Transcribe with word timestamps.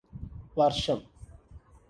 വർഷം 0.57 0.99